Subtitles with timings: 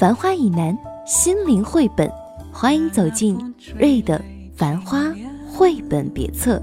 [0.00, 2.10] 繁花以南，心灵绘本，
[2.50, 3.36] 欢迎走进
[3.78, 4.18] 瑞的
[4.56, 5.02] 《繁花》
[5.46, 6.58] 绘本别册。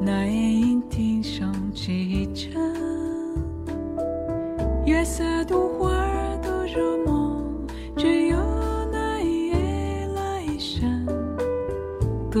[0.00, 2.52] 那夜莺啼声几阵，
[4.86, 7.66] 月色独花儿都入梦，
[7.96, 8.36] 只有
[8.92, 11.04] 那夜来生，
[12.30, 12.38] 不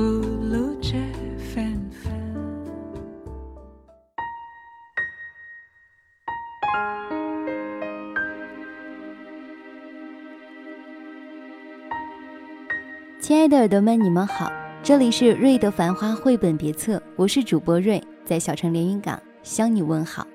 [13.30, 14.50] 亲爱的耳朵们，你们好，
[14.82, 20.26] 这里是瑞的繁花绘本别册，我是主播瑞，在小城连云港向你问好。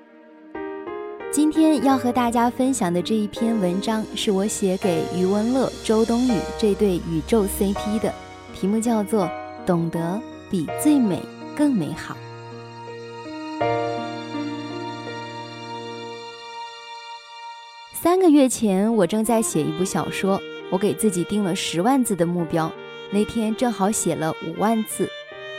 [1.30, 8.10] 今天要和大家分享的这一篇文章，是我写给余文乐、周冬雨这对宇宙 CP 的，
[8.54, 9.24] 题目叫做
[9.66, 10.18] 《懂得
[10.50, 11.20] 比最美
[11.54, 12.16] 更美好》。
[17.92, 22.72] 三个月前，我正在写一部小说，我给自己定了十万字的目标。
[23.12, 25.08] 那天正好写了五万字，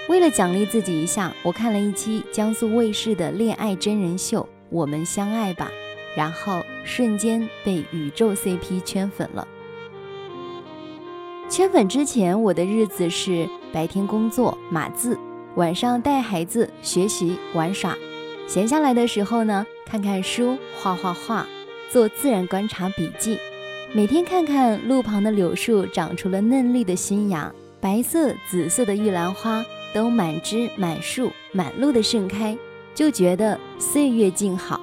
[0.10, 5.72] 为了奖励自己一下，我看了一期江苏卫视的恋爱真人秀《我们相爱吧》，
[6.18, 9.48] 然后瞬间被宇宙 CP 圈粉了。
[11.50, 15.18] 圈粉之前，我的日子是白天工作码字，
[15.56, 17.96] 晚上带孩子学习玩耍，
[18.46, 21.48] 闲下来的时候呢，看看书，画画画，
[21.90, 23.40] 做自然观察笔记。
[23.94, 32.56] 每天看看路旁的柳树长出了嫩绿的新芽，白色、紫色的玉兰花都满枝满树满路的盛开，
[32.94, 34.82] 就觉得岁月静好。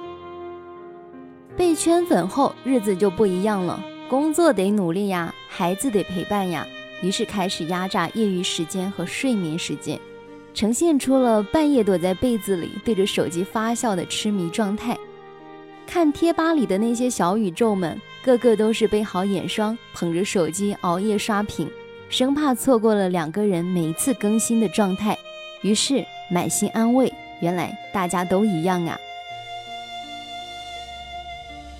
[1.55, 6.65] 被圈粉后，日子就不一样了，工作得努力呀，孩子得陪伴呀，
[7.03, 9.99] 于是开始压榨业余时间和睡眠时间，
[10.55, 14.97] 呈现出了半夜躲在被子里对着手机发笑的痴迷状态。
[15.85, 21.69] 看贴吧里的那些小宇宙们，个个都是备好眼霜，捧着手机熬夜刷屏，
[22.09, 25.15] 生怕错过了两个人每次更新的状态。
[25.61, 28.97] 于是满心安慰，原来大家都一样啊。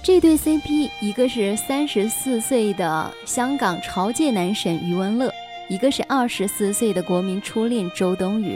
[0.03, 5.33] 这对 CP，一个是三十四岁的香港潮界男神余文乐，
[5.67, 8.55] 一个是二十四岁的国民初恋周冬雨，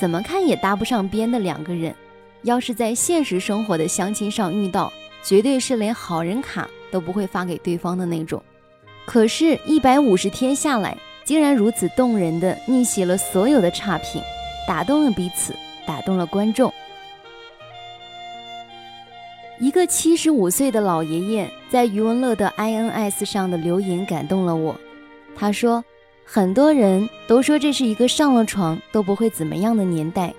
[0.00, 1.94] 怎么看也搭不上边的两个人。
[2.44, 4.90] 要是在现实生活的相亲上遇到，
[5.22, 8.42] 绝对是连好人卡都不会发给对方的那种。
[9.06, 14.22] 可是，一百五十天下来，竟然如此动人的逆袭了所有的差评，
[14.66, 15.54] 打动了彼此，
[15.86, 16.72] 打动了观众。
[19.60, 24.78] 一个七十五岁的老爷爷在余文乐的 INS 上的留言感动了我。
[25.34, 25.84] 他说
[26.24, 30.32] ：“很多人都说这是一个上了床都不会怎么样的年代。”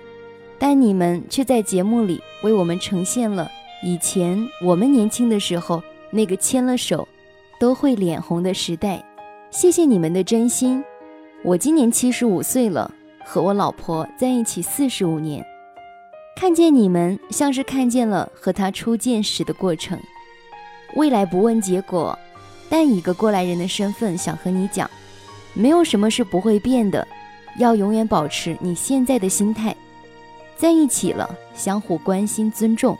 [0.58, 3.50] 但你们却在节目里为我们呈现了
[3.82, 7.06] 以前我们年轻的时候那个牵了手
[7.58, 9.02] 都会脸红的时代。
[9.50, 10.82] 谢谢你们的真心。
[11.42, 12.92] 我今年七十五岁了，
[13.24, 15.44] 和我老婆在一起四十五年，
[16.36, 19.98] 看见你们像是看见了和他初见时的过程。
[20.96, 22.18] 未来不问结果，
[22.68, 24.90] 但以一个过来人的身份想和你讲，
[25.54, 27.06] 没有什么是不会变的，
[27.58, 29.74] 要永远保持你现在的心态。
[30.56, 32.94] 在一起了，相互关心尊重；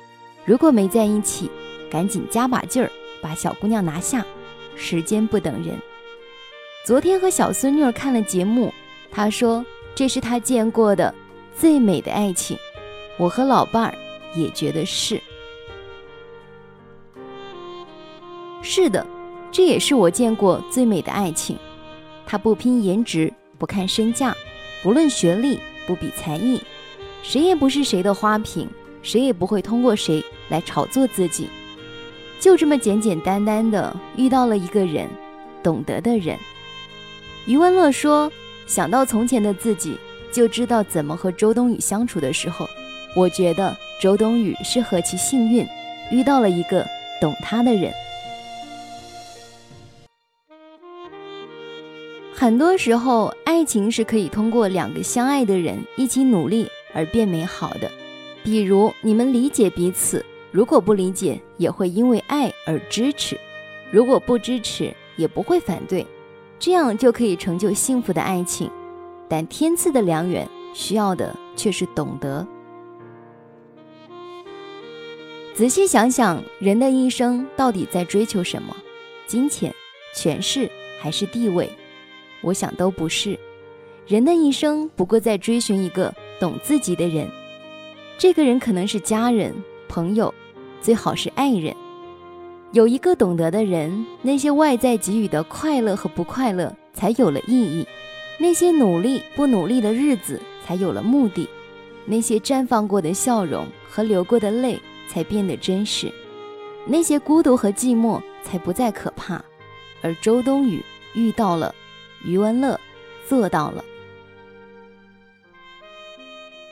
[0.45, 1.51] 如果没在一起，
[1.91, 2.91] 赶紧加把劲儿，
[3.21, 4.25] 把小姑娘拿下。
[4.77, 5.79] 时间不等人。
[6.87, 8.73] 昨天和小孙女看了节目，
[9.11, 9.65] 她说
[9.95, 11.15] 这是她见过的
[11.55, 12.57] 最美的爱情。
[13.19, 13.95] 我和老伴儿
[14.35, 15.21] 也觉得是。
[18.63, 19.07] 是的，
[19.53, 21.59] 这也是我见过最美的爱情。
[22.25, 24.35] 他不拼颜值，不看身价，
[24.83, 26.63] 不论学历，不比才艺。
[27.23, 28.67] 谁也不是谁的花瓶，
[29.03, 31.49] 谁也不会通过谁来炒作自己，
[32.41, 35.09] 就这么简简单单的遇到了一个人，
[35.63, 36.37] 懂得的人。
[37.47, 38.33] 余文乐说
[38.67, 39.97] ：“想到从前的自己，
[40.33, 42.67] 就知道怎么和周冬雨相处的时候，
[43.15, 45.67] 我觉得周冬雨是何其幸运，
[46.11, 46.85] 遇到了一个
[47.21, 47.93] 懂她的人。
[52.35, 57.89] 很多时候，爱情是可以通过两个相爱的人一起努力。”而变美好的，
[58.43, 63.37] 比如你们理解彼此，如果不理解，也会因为爱而支持；
[63.91, 66.07] 如果不支持，也不会反对，
[66.59, 68.71] 这样就可以成就幸福的爱情。
[69.29, 72.47] 但天赐的良缘需要的却是懂得。
[75.55, 78.75] 仔细想想，人的一生到底在追求什么？
[79.27, 79.73] 金钱、
[80.17, 80.69] 权势
[81.01, 81.71] 还是地位？
[82.41, 83.39] 我想都不是。
[84.07, 87.31] 人的一生不过在追寻一个懂自己的人。
[88.19, 89.55] 这个人可能是家人、
[89.91, 90.33] 朋友，
[90.81, 91.75] 最好是爱人。
[92.71, 97.85] 有一个懂得的人，那些外在给予的快乐和不快乐才有了意义，
[98.39, 101.49] 那些努力不努力的日子才有了目的，
[102.07, 104.81] 那些绽放过的笑容和流过的泪。
[105.13, 106.09] 才变得真实，
[106.87, 109.45] 那些孤独和寂寞才不再可怕。
[110.03, 110.81] 而周冬雨
[111.15, 111.75] 遇到了
[112.25, 112.79] 余文乐，
[113.27, 113.85] 做到了。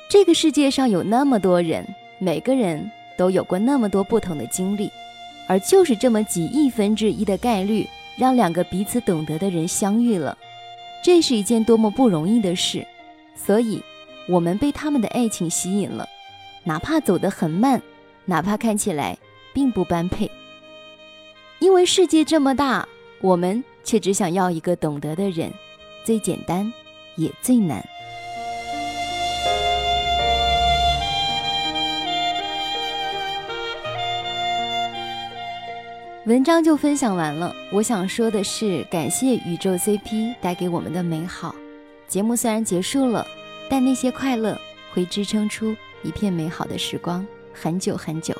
[0.08, 1.84] 这个世界上有那么多人，
[2.20, 2.88] 每个人
[3.18, 4.90] 都有过那么多不同的经历，
[5.46, 7.86] 而就是这么几亿分之一的概率，
[8.16, 10.38] 让两个彼此懂得的人相遇了，
[11.04, 12.86] 这是一件多么不容易的事。
[13.34, 13.82] 所以，
[14.28, 16.08] 我们被他们的爱情吸引了，
[16.64, 17.82] 哪怕走得很慢。
[18.24, 19.16] 哪怕看起来
[19.54, 20.30] 并不般配，
[21.60, 22.86] 因为世界这么大，
[23.22, 25.50] 我们却只想要一个懂得的人，
[26.04, 26.70] 最简单
[27.16, 27.82] 也最难。
[36.28, 37.56] 文章就分享完了。
[37.72, 41.54] 我想说的是，感谢宇宙 CP 带给我们的美好。
[42.06, 43.26] 节目虽然结束了，
[43.70, 44.54] 但那些快乐
[44.92, 47.26] 会支撑出一片美好的时光。
[47.54, 48.34] 很久很久。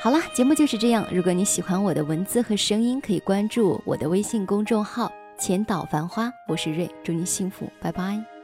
[0.00, 1.04] 好啦，节目就是这样。
[1.10, 6.32] 如果你喜欢我的文字和声音，可以关注我的微信公众号“千岛繁花”。
[6.46, 8.39] 我是瑞，祝你幸福，拜拜。